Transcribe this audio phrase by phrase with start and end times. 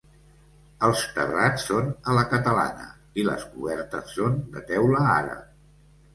[0.85, 2.89] Els terrats són a la catalana
[3.23, 5.47] i les cobertes són de teula àrab.